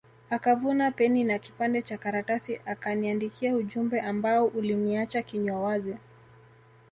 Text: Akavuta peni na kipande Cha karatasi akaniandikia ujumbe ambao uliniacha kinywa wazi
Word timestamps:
Akavuta 0.29 0.91
peni 0.91 1.23
na 1.23 1.39
kipande 1.39 1.81
Cha 1.81 1.97
karatasi 1.97 2.61
akaniandikia 2.65 3.55
ujumbe 3.55 4.01
ambao 4.01 4.45
uliniacha 4.45 5.21
kinywa 5.21 5.61
wazi 5.61 5.95